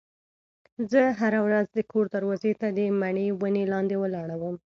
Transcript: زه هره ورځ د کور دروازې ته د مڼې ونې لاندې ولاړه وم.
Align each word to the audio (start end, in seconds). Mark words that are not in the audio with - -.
زه 0.91 1.01
هره 1.19 1.39
ورځ 1.47 1.65
د 1.75 1.79
کور 1.91 2.05
دروازې 2.15 2.51
ته 2.61 2.67
د 2.77 2.79
مڼې 3.01 3.27
ونې 3.39 3.63
لاندې 3.73 3.95
ولاړه 3.99 4.35
وم. 4.37 4.55